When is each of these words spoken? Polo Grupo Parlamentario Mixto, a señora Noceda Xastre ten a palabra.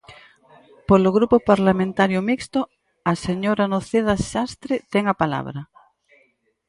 Polo 0.89 1.09
Grupo 1.17 1.37
Parlamentario 1.51 2.19
Mixto, 2.29 2.59
a 3.11 3.13
señora 3.25 3.69
Noceda 3.73 4.15
Xastre 4.29 4.75
ten 4.93 5.03
a 5.13 5.19
palabra. 5.21 5.61